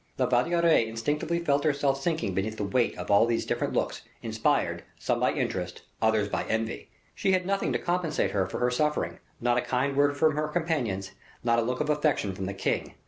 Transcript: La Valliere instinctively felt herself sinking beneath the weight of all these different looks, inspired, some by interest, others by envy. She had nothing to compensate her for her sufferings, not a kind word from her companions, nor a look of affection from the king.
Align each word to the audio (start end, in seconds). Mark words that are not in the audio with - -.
La 0.17 0.25
Valliere 0.25 0.79
instinctively 0.83 1.37
felt 1.37 1.63
herself 1.63 2.01
sinking 2.01 2.33
beneath 2.33 2.57
the 2.57 2.63
weight 2.63 2.97
of 2.97 3.11
all 3.11 3.27
these 3.27 3.45
different 3.45 3.73
looks, 3.75 4.01
inspired, 4.23 4.81
some 4.97 5.19
by 5.19 5.31
interest, 5.31 5.83
others 6.01 6.27
by 6.27 6.43
envy. 6.45 6.89
She 7.13 7.33
had 7.33 7.45
nothing 7.45 7.71
to 7.71 7.77
compensate 7.77 8.31
her 8.31 8.47
for 8.47 8.57
her 8.61 8.71
sufferings, 8.71 9.19
not 9.39 9.59
a 9.59 9.61
kind 9.61 9.95
word 9.95 10.17
from 10.17 10.35
her 10.35 10.47
companions, 10.47 11.11
nor 11.43 11.59
a 11.59 11.61
look 11.61 11.81
of 11.81 11.89
affection 11.91 12.33
from 12.33 12.47
the 12.47 12.55
king. 12.55 12.95